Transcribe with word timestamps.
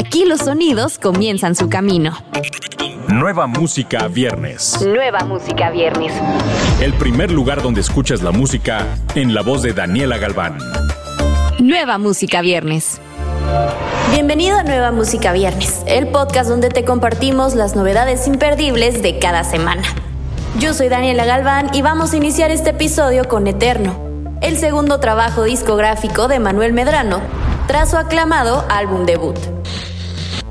Aquí 0.00 0.24
los 0.24 0.40
sonidos 0.40 0.98
comienzan 0.98 1.54
su 1.54 1.68
camino. 1.68 2.16
Nueva 3.08 3.46
música 3.46 4.08
viernes. 4.08 4.80
Nueva 4.80 5.26
música 5.26 5.68
viernes. 5.68 6.14
El 6.80 6.94
primer 6.94 7.30
lugar 7.30 7.60
donde 7.60 7.82
escuchas 7.82 8.22
la 8.22 8.30
música 8.30 8.86
en 9.14 9.34
la 9.34 9.42
voz 9.42 9.60
de 9.60 9.74
Daniela 9.74 10.16
Galván. 10.16 10.56
Nueva 11.58 11.98
música 11.98 12.40
viernes. 12.40 12.98
Bienvenido 14.10 14.56
a 14.56 14.62
Nueva 14.62 14.90
Música 14.90 15.34
Viernes, 15.34 15.82
el 15.86 16.08
podcast 16.08 16.48
donde 16.48 16.70
te 16.70 16.86
compartimos 16.86 17.54
las 17.54 17.76
novedades 17.76 18.26
imperdibles 18.26 19.02
de 19.02 19.18
cada 19.18 19.44
semana. 19.44 19.82
Yo 20.58 20.72
soy 20.72 20.88
Daniela 20.88 21.26
Galván 21.26 21.74
y 21.74 21.82
vamos 21.82 22.14
a 22.14 22.16
iniciar 22.16 22.50
este 22.50 22.70
episodio 22.70 23.28
con 23.28 23.46
Eterno, 23.46 24.00
el 24.40 24.56
segundo 24.56 24.98
trabajo 24.98 25.42
discográfico 25.42 26.26
de 26.26 26.38
Manuel 26.38 26.72
Medrano, 26.72 27.20
tras 27.66 27.90
su 27.90 27.98
aclamado 27.98 28.64
álbum 28.70 29.04
debut. 29.04 29.59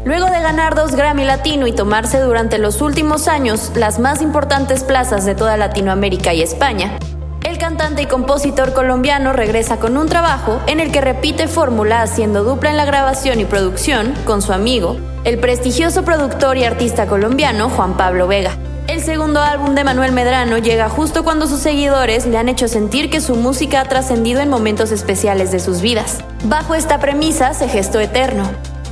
Luego 0.10 0.26
de 0.26 0.42
ganar 0.42 0.74
dos 0.74 0.96
Grammy 0.96 1.24
Latino 1.24 1.68
y 1.68 1.72
tomarse 1.72 2.20
durante 2.20 2.58
los 2.58 2.82
últimos 2.82 3.28
años 3.28 3.72
las 3.76 4.00
más 4.00 4.24
importantes 4.24 4.84
plazas 4.84 5.24
de 5.24 5.36
toda 5.36 5.56
Latinoamérica 5.56 6.34
y 6.34 6.42
España, 6.42 6.98
el 7.44 7.60
cantante 7.60 8.02
y 8.02 8.06
compositor 8.08 8.74
colombiano 8.74 9.34
regresa 9.34 9.78
con 9.78 9.98
un 9.98 10.10
trabajo 10.10 10.62
en 10.66 10.80
el 10.80 10.92
que 10.92 11.02
repite 11.02 11.48
fórmula 11.48 12.02
haciendo 12.02 12.44
dupla 12.44 12.72
en 12.72 12.78
la 12.78 12.86
grabación 12.86 13.40
y 13.40 13.46
producción 13.46 14.16
con 14.26 14.42
su 14.42 14.52
amigo, 14.52 14.98
el 15.26 15.38
prestigioso 15.38 16.04
productor 16.04 16.58
y 16.58 16.64
artista 16.64 17.06
colombiano 17.06 17.70
Juan 17.70 17.96
Pablo 17.96 18.28
Vega. 18.28 18.58
El 18.88 19.04
segundo 19.04 19.44
álbum 19.44 19.76
de 19.76 19.84
Manuel 19.84 20.12
Medrano 20.12 20.58
llega 20.58 20.90
justo 20.90 21.24
cuando 21.24 21.46
sus 21.46 21.60
seguidores 21.60 22.26
le 22.26 22.40
han 22.40 22.50
hecho 22.50 22.68
sentir 22.68 23.12
que 23.12 23.22
su 23.22 23.36
música 23.36 23.82
ha 23.82 23.86
trascendido 23.86 24.42
en 24.42 24.50
momentos 24.50 24.92
especiales 24.92 25.52
de 25.52 25.60
sus 25.60 25.82
vidas. 25.82 26.24
Bajo 26.46 26.74
esta 26.74 27.00
premisa 27.00 27.54
se 27.54 27.70
gestó 27.70 28.00
Eterno, 28.00 28.50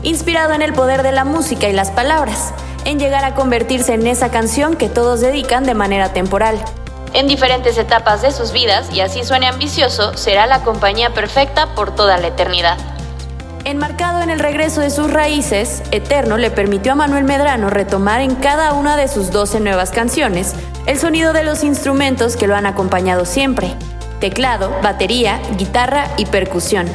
inspirado 0.07 0.53
en 0.53 0.61
el 0.61 0.73
poder 0.73 1.03
de 1.03 1.11
la 1.11 1.25
música 1.25 1.67
y 1.67 1.73
las 1.73 1.91
palabras, 1.91 2.53
en 2.85 2.97
llegar 2.97 3.25
a 3.25 3.35
convertirse 3.35 3.93
en 3.93 4.07
esa 4.07 4.31
canción 4.31 4.77
que 4.77 4.87
todos 4.87 5.19
dedican 5.19 5.65
de 5.65 5.73
manera 5.73 6.13
temporal. 6.13 6.57
En 7.13 7.27
diferentes 7.27 7.77
etapas 7.77 8.21
de 8.21 8.31
sus 8.31 8.53
vidas, 8.53 8.89
y 8.93 9.01
así 9.01 9.25
suene 9.25 9.47
ambicioso, 9.47 10.15
será 10.15 10.45
la 10.45 10.63
compañía 10.63 11.13
perfecta 11.13 11.75
por 11.75 11.93
toda 11.93 12.17
la 12.17 12.27
eternidad. 12.27 12.77
Enmarcado 13.65 14.21
en 14.21 14.29
el 14.29 14.39
regreso 14.39 14.79
de 14.79 14.91
sus 14.91 15.11
raíces, 15.11 15.83
Eterno 15.91 16.37
le 16.37 16.51
permitió 16.51 16.93
a 16.93 16.95
Manuel 16.95 17.25
Medrano 17.25 17.69
retomar 17.69 18.21
en 18.21 18.35
cada 18.35 18.71
una 18.71 18.95
de 18.95 19.09
sus 19.09 19.31
12 19.31 19.59
nuevas 19.59 19.91
canciones 19.91 20.53
el 20.85 20.97
sonido 20.97 21.33
de 21.33 21.43
los 21.43 21.65
instrumentos 21.65 22.37
que 22.37 22.47
lo 22.47 22.55
han 22.55 22.65
acompañado 22.65 23.25
siempre, 23.25 23.75
teclado, 24.21 24.71
batería, 24.81 25.41
guitarra 25.57 26.07
y 26.15 26.27
percusión. 26.27 26.87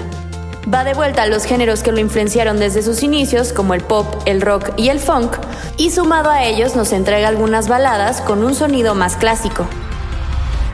Va 0.67 0.85
de 0.85 0.95
vuelta 0.95 1.23
a 1.23 1.27
los 1.27 1.45
géneros 1.45 1.83
que 1.83 1.91
lo 1.91 1.99
influenciaron 1.99 2.59
desde 2.59 2.83
sus 2.83 3.03
inicios, 3.03 3.53
como 3.53 3.75
el 3.75 3.81
pop, 3.81 4.07
el 4.27 4.41
rock 4.41 4.71
y 4.77 4.91
el 4.91 5.01
funk, 5.01 5.37
y 5.77 5.91
sumado 5.91 6.31
a 6.31 6.45
ellos 6.45 6.77
nos 6.77 6.93
entrega 6.93 7.27
algunas 7.27 7.67
baladas 7.67 8.21
con 8.21 8.45
un 8.45 8.55
sonido 8.55 8.95
más 8.95 9.17
clásico. 9.17 9.67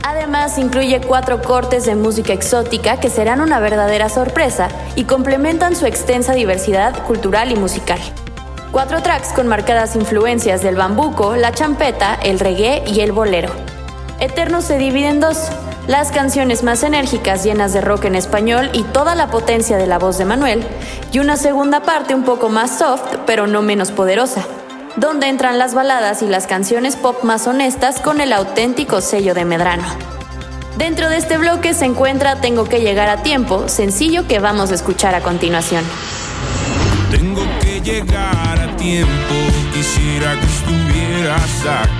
Además, 0.03 0.59
incluye 0.59 1.01
cuatro 1.01 1.41
cortes 1.41 1.85
de 1.85 1.95
música 1.95 2.33
exótica 2.33 2.99
que 2.99 3.09
serán 3.09 3.41
una 3.41 3.59
verdadera 3.59 4.09
sorpresa 4.09 4.69
y 4.95 5.05
complementan 5.05 5.75
su 5.75 5.87
extensa 5.87 6.33
diversidad 6.33 7.03
cultural 7.05 7.51
y 7.51 7.55
musical. 7.55 7.99
Cuatro 8.71 9.01
tracks 9.01 9.33
con 9.33 9.47
marcadas 9.47 9.95
influencias 9.95 10.61
del 10.61 10.75
bambuco, 10.75 11.35
la 11.35 11.51
champeta, 11.51 12.13
el 12.21 12.39
reggae 12.39 12.83
y 12.85 12.99
el 12.99 13.11
bolero. 13.11 13.49
Eterno 14.19 14.61
se 14.61 14.77
divide 14.77 15.09
en 15.09 15.19
dos, 15.19 15.49
las 15.89 16.11
canciones 16.11 16.61
más 16.61 16.83
enérgicas 16.83 17.43
llenas 17.43 17.73
de 17.73 17.81
rock 17.81 18.05
en 18.05 18.13
español 18.13 18.69
y 18.73 18.83
toda 18.83 19.15
la 19.15 19.31
potencia 19.31 19.75
de 19.77 19.87
la 19.87 19.97
voz 19.97 20.19
de 20.19 20.25
Manuel, 20.25 20.63
y 21.11 21.17
una 21.17 21.35
segunda 21.35 21.79
parte 21.79 22.13
un 22.13 22.23
poco 22.23 22.47
más 22.47 22.77
soft 22.77 23.17
pero 23.25 23.47
no 23.47 23.63
menos 23.63 23.89
poderosa, 23.89 24.45
donde 24.97 25.29
entran 25.29 25.57
las 25.57 25.73
baladas 25.73 26.21
y 26.21 26.27
las 26.27 26.45
canciones 26.45 26.95
pop 26.95 27.23
más 27.23 27.47
honestas 27.47 28.01
con 28.01 28.21
el 28.21 28.33
auténtico 28.33 29.01
sello 29.01 29.33
de 29.33 29.45
Medrano. 29.45 29.83
Dentro 30.77 31.09
de 31.09 31.17
este 31.17 31.39
bloque 31.39 31.73
se 31.73 31.85
encuentra 31.85 32.39
Tengo 32.39 32.65
que 32.65 32.81
llegar 32.81 33.09
a 33.09 33.23
tiempo, 33.23 33.67
sencillo 33.67 34.27
que 34.27 34.37
vamos 34.37 34.69
a 34.69 34.75
escuchar 34.75 35.15
a 35.15 35.21
continuación. 35.21 35.83
Tengo 37.09 37.41
que 37.63 37.81
llegar 37.81 38.59
a 38.59 38.77
tiempo, 38.77 39.33
quisiera 39.73 40.39
que 40.39 40.45
estuvieras 40.45 41.65
aquí 41.65 41.98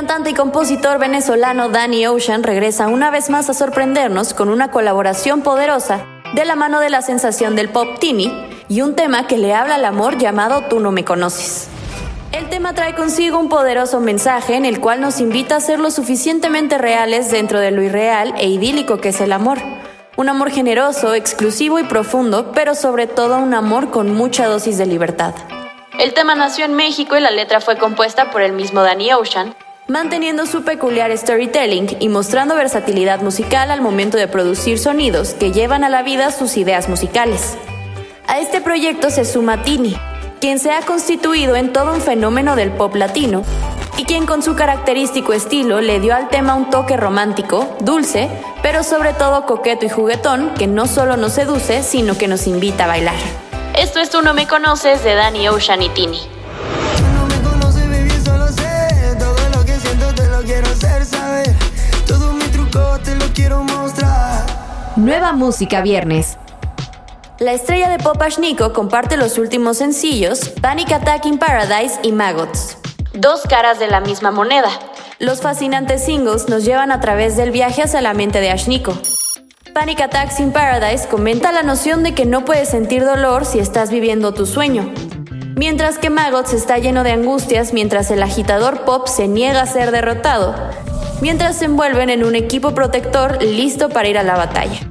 cantante 0.00 0.30
y 0.30 0.34
compositor 0.34 0.98
venezolano 0.98 1.68
Danny 1.68 2.06
Ocean 2.06 2.42
regresa 2.42 2.88
una 2.88 3.10
vez 3.10 3.28
más 3.28 3.50
a 3.50 3.52
sorprendernos 3.52 4.32
con 4.32 4.48
una 4.48 4.70
colaboración 4.70 5.42
poderosa 5.42 6.06
de 6.32 6.46
la 6.46 6.56
mano 6.56 6.80
de 6.80 6.88
la 6.88 7.02
sensación 7.02 7.54
del 7.54 7.68
pop 7.68 7.98
teeny 8.00 8.32
y 8.70 8.80
un 8.80 8.96
tema 8.96 9.26
que 9.26 9.36
le 9.36 9.52
habla 9.52 9.74
al 9.74 9.84
amor 9.84 10.16
llamado 10.16 10.62
Tú 10.70 10.80
no 10.80 10.90
me 10.90 11.04
conoces. 11.04 11.68
El 12.32 12.48
tema 12.48 12.72
trae 12.72 12.94
consigo 12.94 13.38
un 13.38 13.50
poderoso 13.50 14.00
mensaje 14.00 14.54
en 14.54 14.64
el 14.64 14.80
cual 14.80 15.02
nos 15.02 15.20
invita 15.20 15.56
a 15.56 15.60
ser 15.60 15.78
lo 15.78 15.90
suficientemente 15.90 16.78
reales 16.78 17.30
dentro 17.30 17.60
de 17.60 17.70
lo 17.70 17.82
irreal 17.82 18.32
e 18.38 18.48
idílico 18.48 19.02
que 19.02 19.10
es 19.10 19.20
el 19.20 19.32
amor. 19.32 19.58
Un 20.16 20.30
amor 20.30 20.50
generoso, 20.50 21.12
exclusivo 21.12 21.78
y 21.78 21.84
profundo, 21.84 22.52
pero 22.52 22.74
sobre 22.74 23.06
todo 23.06 23.36
un 23.36 23.52
amor 23.52 23.90
con 23.90 24.14
mucha 24.14 24.46
dosis 24.46 24.78
de 24.78 24.86
libertad. 24.86 25.34
El 25.98 26.14
tema 26.14 26.34
nació 26.34 26.64
en 26.64 26.72
México 26.72 27.18
y 27.18 27.20
la 27.20 27.30
letra 27.30 27.60
fue 27.60 27.76
compuesta 27.76 28.30
por 28.30 28.40
el 28.40 28.52
mismo 28.52 28.80
Danny 28.80 29.12
Ocean, 29.12 29.54
manteniendo 29.90 30.46
su 30.46 30.62
peculiar 30.62 31.16
storytelling 31.18 31.96
y 31.98 32.08
mostrando 32.08 32.54
versatilidad 32.54 33.22
musical 33.22 33.72
al 33.72 33.80
momento 33.80 34.16
de 34.16 34.28
producir 34.28 34.78
sonidos 34.78 35.34
que 35.34 35.50
llevan 35.50 35.82
a 35.82 35.88
la 35.88 36.04
vida 36.04 36.30
sus 36.30 36.56
ideas 36.56 36.88
musicales. 36.88 37.56
A 38.28 38.38
este 38.38 38.60
proyecto 38.60 39.10
se 39.10 39.24
suma 39.24 39.64
Tini, 39.64 39.96
quien 40.40 40.60
se 40.60 40.70
ha 40.70 40.82
constituido 40.82 41.56
en 41.56 41.72
todo 41.72 41.92
un 41.92 42.00
fenómeno 42.00 42.54
del 42.54 42.70
pop 42.70 42.94
latino 42.94 43.42
y 43.96 44.04
quien 44.04 44.26
con 44.26 44.44
su 44.44 44.54
característico 44.54 45.32
estilo 45.32 45.80
le 45.80 45.98
dio 45.98 46.14
al 46.14 46.28
tema 46.28 46.54
un 46.54 46.70
toque 46.70 46.96
romántico, 46.96 47.76
dulce, 47.80 48.28
pero 48.62 48.84
sobre 48.84 49.12
todo 49.12 49.44
coqueto 49.44 49.86
y 49.86 49.88
juguetón 49.88 50.54
que 50.54 50.68
no 50.68 50.86
solo 50.86 51.16
nos 51.16 51.32
seduce, 51.32 51.82
sino 51.82 52.16
que 52.16 52.28
nos 52.28 52.46
invita 52.46 52.84
a 52.84 52.86
bailar. 52.86 53.16
Esto 53.76 53.98
es 53.98 54.08
Tú 54.08 54.22
no 54.22 54.34
me 54.34 54.46
conoces 54.46 55.02
de 55.02 55.14
Danny 55.14 55.48
Ocean 55.48 55.82
y 55.82 55.88
Tini. 55.88 56.39
Nueva 65.00 65.32
música 65.32 65.80
viernes. 65.80 66.36
La 67.38 67.54
estrella 67.54 67.88
de 67.88 67.96
pop 67.96 68.20
Ashniko 68.20 68.74
comparte 68.74 69.16
los 69.16 69.38
últimos 69.38 69.78
sencillos 69.78 70.50
Panic 70.60 70.92
Attack 70.92 71.24
in 71.24 71.38
Paradise 71.38 71.98
y 72.02 72.12
Maggots. 72.12 72.76
Dos 73.14 73.44
caras 73.48 73.78
de 73.78 73.88
la 73.88 74.02
misma 74.02 74.30
moneda. 74.30 74.68
Los 75.18 75.40
fascinantes 75.40 76.04
singles 76.04 76.50
nos 76.50 76.66
llevan 76.66 76.92
a 76.92 77.00
través 77.00 77.34
del 77.38 77.50
viaje 77.50 77.82
hacia 77.82 78.02
la 78.02 78.12
mente 78.12 78.42
de 78.42 78.50
Ashniko. 78.50 78.92
Panic 79.72 80.02
Attack 80.02 80.38
in 80.38 80.52
Paradise 80.52 81.08
comenta 81.08 81.50
la 81.50 81.62
noción 81.62 82.02
de 82.02 82.12
que 82.12 82.26
no 82.26 82.44
puedes 82.44 82.68
sentir 82.68 83.02
dolor 83.02 83.46
si 83.46 83.58
estás 83.58 83.90
viviendo 83.90 84.34
tu 84.34 84.44
sueño. 84.44 84.92
Mientras 85.56 85.96
que 85.96 86.10
Maggots 86.10 86.52
está 86.52 86.76
lleno 86.76 87.04
de 87.04 87.12
angustias 87.12 87.72
mientras 87.72 88.10
el 88.10 88.22
agitador 88.22 88.84
pop 88.84 89.06
se 89.06 89.28
niega 89.28 89.62
a 89.62 89.66
ser 89.66 89.92
derrotado, 89.92 90.54
mientras 91.22 91.56
se 91.56 91.64
envuelven 91.64 92.10
en 92.10 92.22
un 92.22 92.34
equipo 92.34 92.74
protector 92.74 93.42
listo 93.42 93.88
para 93.88 94.06
ir 94.06 94.18
a 94.18 94.22
la 94.22 94.36
batalla. 94.36 94.89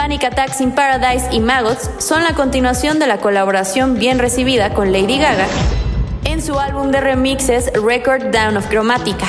Panic 0.00 0.24
Attacks 0.24 0.62
in 0.62 0.72
Paradise 0.72 1.28
y 1.30 1.40
Maggots 1.40 1.90
son 1.98 2.24
la 2.24 2.32
continuación 2.32 2.98
de 2.98 3.06
la 3.06 3.18
colaboración 3.18 3.98
bien 3.98 4.18
recibida 4.18 4.72
con 4.72 4.94
Lady 4.94 5.18
Gaga 5.18 5.46
en 6.24 6.40
su 6.40 6.58
álbum 6.58 6.90
de 6.90 7.02
remixes 7.02 7.70
Record 7.74 8.30
Down 8.32 8.56
of 8.56 8.66
Chromatica, 8.70 9.26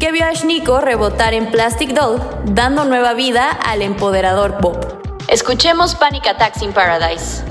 que 0.00 0.10
vio 0.10 0.26
a 0.26 0.32
Shniko 0.32 0.80
rebotar 0.80 1.34
en 1.34 1.52
Plastic 1.52 1.90
Doll, 1.90 2.20
dando 2.46 2.84
nueva 2.84 3.14
vida 3.14 3.48
al 3.64 3.80
empoderador 3.80 4.58
pop. 4.58 4.84
Escuchemos 5.28 5.94
Panic 5.94 6.26
Attacks 6.26 6.62
in 6.62 6.72
Paradise. 6.72 7.47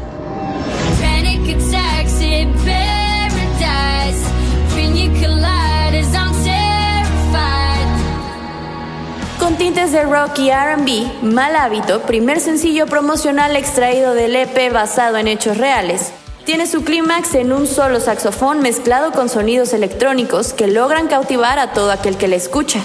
Con 9.48 9.58
tintes 9.58 9.94
de 9.94 10.04
rock 10.04 10.40
y 10.40 10.52
RB, 10.52 11.24
Mal 11.24 11.56
Hábito, 11.56 12.02
primer 12.02 12.42
sencillo 12.42 12.86
promocional 12.86 13.56
extraído 13.56 14.14
del 14.14 14.36
EP 14.36 14.74
basado 14.74 15.16
en 15.16 15.30
hechos 15.30 15.56
reales, 15.56 16.12
tiene 16.44 16.68
su 16.68 16.84
clímax 16.84 17.34
en 17.36 17.54
un 17.54 17.66
solo 17.66 18.02
saxofón 18.02 18.60
mezclado 18.60 19.14
con 19.14 19.30
sonidos 19.30 19.72
electrónicos 19.72 20.52
que 20.52 20.68
logran 20.68 21.08
cautivar 21.08 21.60
a 21.60 21.72
todo 21.72 21.92
aquel 21.92 22.18
que 22.18 22.28
le 22.28 22.36
escucha. 22.36 22.82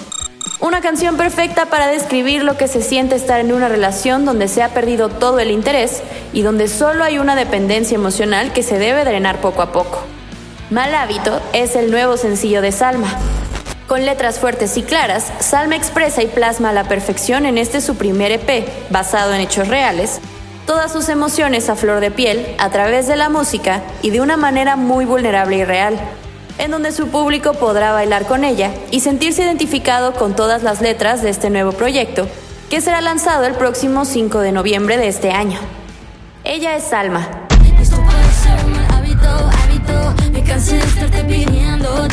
Una 0.60 0.80
canción 0.80 1.16
perfecta 1.16 1.66
para 1.66 1.88
describir 1.88 2.44
lo 2.44 2.56
que 2.56 2.68
se 2.68 2.80
siente 2.80 3.16
estar 3.16 3.40
en 3.40 3.52
una 3.52 3.66
relación 3.66 4.24
donde 4.24 4.46
se 4.46 4.62
ha 4.62 4.68
perdido 4.68 5.08
todo 5.08 5.40
el 5.40 5.50
interés 5.50 6.00
y 6.32 6.42
donde 6.42 6.68
solo 6.68 7.02
hay 7.02 7.18
una 7.18 7.34
dependencia 7.34 7.96
emocional 7.96 8.52
que 8.52 8.62
se 8.62 8.78
debe 8.78 9.04
drenar 9.04 9.40
poco 9.40 9.62
a 9.62 9.72
poco. 9.72 10.04
Mal 10.70 10.94
Hábito 10.94 11.40
es 11.54 11.74
el 11.74 11.90
nuevo 11.90 12.16
sencillo 12.16 12.62
de 12.62 12.70
Salma. 12.70 13.08
Con 13.92 14.06
letras 14.06 14.38
fuertes 14.38 14.78
y 14.78 14.82
claras, 14.82 15.30
Salma 15.40 15.76
expresa 15.76 16.22
y 16.22 16.26
plasma 16.26 16.70
a 16.70 16.72
la 16.72 16.84
perfección 16.84 17.44
en 17.44 17.58
este 17.58 17.82
su 17.82 17.96
primer 17.96 18.32
EP, 18.32 18.66
basado 18.88 19.34
en 19.34 19.42
hechos 19.42 19.68
reales, 19.68 20.18
todas 20.66 20.90
sus 20.90 21.10
emociones 21.10 21.68
a 21.68 21.76
flor 21.76 22.00
de 22.00 22.10
piel 22.10 22.56
a 22.58 22.70
través 22.70 23.06
de 23.06 23.16
la 23.16 23.28
música 23.28 23.82
y 24.00 24.08
de 24.08 24.22
una 24.22 24.38
manera 24.38 24.76
muy 24.76 25.04
vulnerable 25.04 25.58
y 25.58 25.64
real, 25.64 26.00
en 26.56 26.70
donde 26.70 26.90
su 26.90 27.08
público 27.08 27.52
podrá 27.52 27.92
bailar 27.92 28.24
con 28.24 28.44
ella 28.44 28.70
y 28.90 29.00
sentirse 29.00 29.42
identificado 29.42 30.14
con 30.14 30.34
todas 30.34 30.62
las 30.62 30.80
letras 30.80 31.20
de 31.20 31.28
este 31.28 31.50
nuevo 31.50 31.72
proyecto, 31.72 32.26
que 32.70 32.80
será 32.80 33.02
lanzado 33.02 33.44
el 33.44 33.56
próximo 33.56 34.06
5 34.06 34.38
de 34.38 34.52
noviembre 34.52 34.96
de 34.96 35.08
este 35.08 35.32
año. 35.32 35.58
Ella 36.44 36.76
es 36.76 36.84
Salma. 36.84 37.28
Esto 37.78 37.96
puede 37.96 38.32
ser 38.32 38.64
un 38.64 38.94
hábito, 38.94 39.28
hábito. 39.28 40.30
Me 40.32 40.42
cansé 40.42 40.76
de 40.76 40.82
estarte 40.82 41.24
pidiendo 41.24 42.08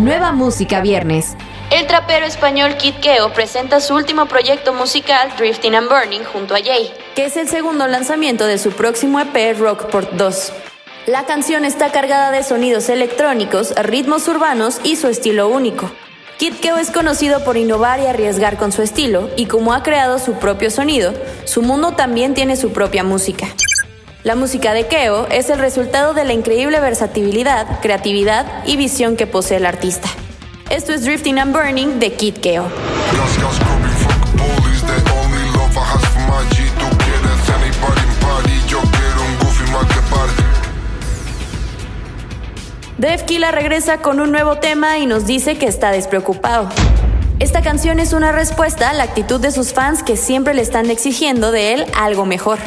Nueva 0.00 0.32
música 0.32 0.80
viernes. 0.80 1.36
El 1.70 1.86
trapero 1.86 2.24
español 2.24 2.78
Kid 2.78 2.94
Keo 3.02 3.34
presenta 3.34 3.80
su 3.80 3.94
último 3.94 4.24
proyecto 4.24 4.72
musical 4.72 5.30
Drifting 5.36 5.74
and 5.74 5.90
Burning 5.90 6.24
junto 6.24 6.54
a 6.54 6.58
Jay, 6.58 6.90
que 7.14 7.26
es 7.26 7.36
el 7.36 7.50
segundo 7.50 7.86
lanzamiento 7.86 8.46
de 8.46 8.56
su 8.56 8.70
próximo 8.70 9.20
EP 9.20 9.58
Rockport 9.58 10.12
2. 10.12 10.52
La 11.04 11.26
canción 11.26 11.66
está 11.66 11.92
cargada 11.92 12.30
de 12.30 12.42
sonidos 12.42 12.88
electrónicos, 12.88 13.74
ritmos 13.76 14.26
urbanos 14.26 14.80
y 14.84 14.96
su 14.96 15.06
estilo 15.06 15.48
único. 15.48 15.90
Kid 16.38 16.54
Keo 16.62 16.78
es 16.78 16.90
conocido 16.90 17.44
por 17.44 17.58
innovar 17.58 18.00
y 18.00 18.06
arriesgar 18.06 18.56
con 18.56 18.72
su 18.72 18.80
estilo, 18.80 19.28
y 19.36 19.44
como 19.44 19.74
ha 19.74 19.82
creado 19.82 20.18
su 20.18 20.38
propio 20.38 20.70
sonido, 20.70 21.12
su 21.44 21.60
mundo 21.60 21.92
también 21.92 22.32
tiene 22.32 22.56
su 22.56 22.72
propia 22.72 23.04
música. 23.04 23.48
La 24.22 24.34
música 24.34 24.74
de 24.74 24.86
Keo 24.86 25.26
es 25.30 25.48
el 25.48 25.58
resultado 25.58 26.12
de 26.12 26.24
la 26.24 26.34
increíble 26.34 26.78
versatilidad, 26.78 27.80
creatividad 27.80 28.44
y 28.66 28.76
visión 28.76 29.16
que 29.16 29.26
posee 29.26 29.56
el 29.56 29.64
artista. 29.64 30.10
Esto 30.68 30.92
es 30.92 31.06
Drifting 31.06 31.38
and 31.38 31.56
Burning 31.56 31.98
de 31.98 32.12
Kid 32.12 32.34
Keo. 32.34 32.68
Def 42.98 43.22
Killa 43.22 43.52
regresa 43.52 44.02
con 44.02 44.20
un 44.20 44.32
nuevo 44.32 44.58
tema 44.58 44.98
y 44.98 45.06
nos 45.06 45.24
dice 45.24 45.56
que 45.56 45.64
está 45.64 45.92
despreocupado. 45.92 46.68
Esta 47.38 47.62
canción 47.62 47.98
es 47.98 48.12
una 48.12 48.32
respuesta 48.32 48.90
a 48.90 48.92
la 48.92 49.04
actitud 49.04 49.40
de 49.40 49.50
sus 49.50 49.72
fans 49.72 50.02
que 50.02 50.18
siempre 50.18 50.52
le 50.52 50.60
están 50.60 50.90
exigiendo 50.90 51.52
de 51.52 51.72
él 51.72 51.86
algo 51.96 52.26
mejor. 52.26 52.58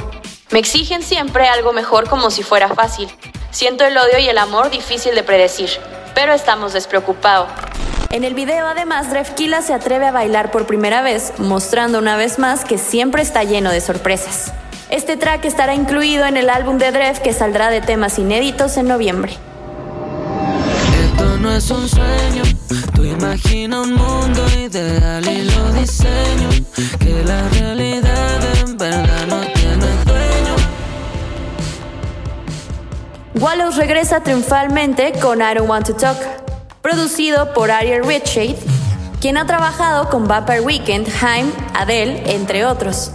Me 0.53 0.59
exigen 0.59 1.01
siempre 1.01 1.47
algo 1.47 1.73
mejor 1.73 2.07
como 2.07 2.29
si 2.29 2.44
fuera 2.44 2.69
fácil. 2.69 3.09
Siento 3.50 3.85
el 3.85 3.97
odio 3.97 4.19
y 4.19 4.29
el 4.29 4.38
amor 4.38 4.69
difícil 4.69 5.15
de 5.15 5.23
predecir, 5.23 5.71
pero 6.13 6.31
estamos 6.31 6.73
despreocupados. 6.73 7.50
En 8.11 8.23
el 8.23 8.35
video 8.35 8.67
además 8.67 9.09
Drefkila 9.09 9.63
se 9.63 9.73
atreve 9.73 10.05
a 10.05 10.11
bailar 10.11 10.51
por 10.51 10.67
primera 10.67 11.01
vez, 11.01 11.33
mostrando 11.39 11.97
una 11.97 12.17
vez 12.17 12.38
más 12.38 12.65
que 12.65 12.77
siempre 12.77 13.23
está 13.23 13.44
lleno 13.44 13.71
de 13.71 13.81
sorpresas. 13.81 14.53
Este 14.91 15.17
track 15.17 15.44
estará 15.45 15.73
incluido 15.73 16.27
en 16.27 16.38
el 16.38 16.51
álbum 16.51 16.77
de 16.77 16.91
Dref 16.91 17.17
que 17.17 17.33
saldrá 17.33 17.71
de 17.71 17.81
temas 17.81 18.19
inéditos 18.19 18.77
en 18.77 18.88
noviembre. 18.88 19.35
Esto 21.03 21.35
no 21.39 21.51
es 21.51 21.71
un 21.71 21.89
sueño, 21.89 22.44
tú 22.94 23.03
imagina 23.03 23.81
un 23.81 23.95
mundo 23.95 24.45
ideal 24.59 25.27
y 25.27 25.45
lo 25.45 25.73
diseño. 25.73 26.50
Regresa 34.03 34.21
triunfalmente 34.21 35.13
con 35.21 35.39
I 35.39 35.53
Don't 35.55 35.69
Want 35.69 35.88
to 35.88 35.94
Talk, 35.94 36.17
producido 36.81 37.53
por 37.53 37.71
Ariel 37.71 38.03
Richard, 38.03 38.57
quien 39.21 39.38
ha 39.38 39.45
trabajado 39.45 40.09
con 40.09 40.27
Vampire 40.27 40.59
Weekend, 40.59 41.07
Haim, 41.21 41.50
Adele, 41.73 42.21
entre 42.25 42.65
otros. 42.65 43.11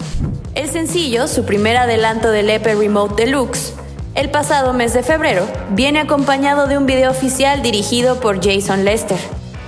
El 0.55 0.67
sencillo, 0.67 1.27
su 1.27 1.45
primer 1.45 1.77
adelanto 1.77 2.31
del 2.31 2.49
EP 2.49 2.65
Remote 2.65 3.23
Deluxe, 3.23 3.73
el 4.15 4.31
pasado 4.31 4.73
mes 4.73 4.95
de 4.95 5.03
febrero, 5.03 5.45
viene 5.69 5.99
acompañado 5.99 6.65
de 6.65 6.79
un 6.79 6.87
video 6.87 7.11
oficial 7.11 7.61
dirigido 7.61 8.19
por 8.19 8.43
Jason 8.43 8.83
Lester. 8.83 9.19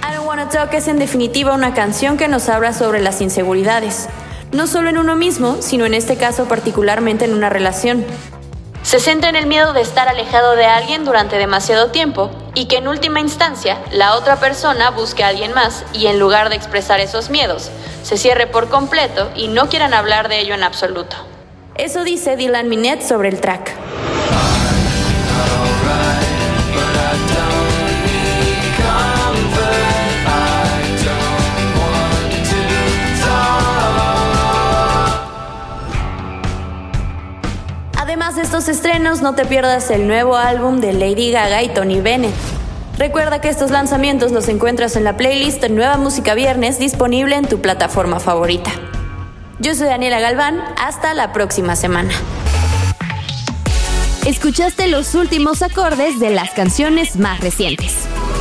I 0.02 0.16
Don't 0.16 0.28
Wanna 0.28 0.50
Talk 0.50 0.74
es 0.74 0.88
en 0.88 0.98
definitiva 0.98 1.54
una 1.54 1.76
canción 1.76 2.18
que 2.18 2.30
nos 2.30 2.50
habla 2.50 2.74
sobre 2.74 3.00
las 3.00 3.22
inseguridades, 3.22 4.10
no 4.54 4.66
solo 4.66 4.90
en 4.90 4.98
uno 4.98 5.16
mismo, 5.16 5.58
sino 5.60 5.86
en 5.86 5.94
este 5.94 6.16
caso 6.16 6.46
particularmente 6.46 7.26
en 7.26 7.36
una 7.36 7.52
relación. 7.52 8.04
Se 8.84 9.00
centra 9.00 9.30
en 9.30 9.36
el 9.36 9.46
miedo 9.46 9.74
de 9.74 9.82
estar 9.82 10.10
alejado 10.10 10.56
de 10.56 10.66
alguien 10.66 11.06
durante 11.06 11.38
demasiado 11.38 11.92
tiempo 11.92 12.32
y 12.56 12.66
que 12.66 12.78
en 12.78 12.88
última 12.88 13.20
instancia 13.20 13.78
la 13.92 14.16
otra 14.16 14.38
persona 14.40 14.90
busque 14.90 15.24
a 15.24 15.28
alguien 15.28 15.54
más 15.54 15.86
y 15.94 16.08
en 16.08 16.20
lugar 16.20 16.50
de 16.50 16.56
expresar 16.56 17.00
esos 17.00 17.30
miedos, 17.30 17.70
se 18.04 18.18
cierre 18.18 18.48
por 18.48 18.70
completo 18.70 19.30
y 19.36 19.48
no 19.48 19.70
quieran 19.70 19.94
hablar 19.94 20.30
de 20.30 20.40
ello 20.40 20.56
en 20.56 20.64
absoluto. 20.64 21.16
Eso 21.76 22.04
dice 22.04 22.36
Dylan 22.36 22.70
Minette 22.70 23.04
sobre 23.04 23.30
el 23.30 23.40
track. 23.40 23.91
Además 38.02 38.36
de 38.36 38.42
estos 38.42 38.68
estrenos, 38.68 39.22
no 39.22 39.36
te 39.36 39.46
pierdas 39.46 39.92
el 39.92 40.08
nuevo 40.08 40.36
álbum 40.36 40.82
de 40.82 40.92
Lady 40.92 41.30
Gaga 41.30 41.62
y 41.62 41.70
Tony 41.70 42.02
Bennett. 42.02 42.34
Recuerda 42.98 43.42
que 43.42 43.50
estos 43.50 43.70
lanzamientos 43.70 44.32
los 44.32 44.48
encuentras 44.48 44.96
en 44.96 45.04
la 45.04 45.18
playlist 45.18 45.64
Nueva 45.70 45.98
Música 45.98 46.34
Viernes 46.34 46.80
disponible 46.80 47.36
en 47.36 47.46
tu 47.46 47.62
plataforma 47.62 48.20
favorita. 48.20 48.72
Yo 49.60 49.76
soy 49.76 49.86
Daniela 49.86 50.20
Galván, 50.20 50.64
hasta 50.84 51.14
la 51.14 51.32
próxima 51.32 51.76
semana. 51.76 52.12
Escuchaste 54.26 54.88
los 54.88 55.14
últimos 55.14 55.62
acordes 55.62 56.20
de 56.20 56.32
las 56.32 56.50
canciones 56.54 57.18
más 57.18 57.40
recientes. 57.40 57.98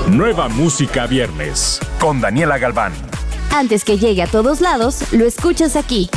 Nueva 0.08 0.48
música 0.48 1.06
viernes 1.06 1.80
con 2.00 2.22
Daniela 2.22 2.56
Galván. 2.56 2.94
Antes 3.54 3.84
que 3.84 3.98
llegue 3.98 4.22
a 4.22 4.26
todos 4.26 4.62
lados, 4.62 5.12
lo 5.12 5.26
escuchas 5.26 5.76
aquí. 5.76 6.08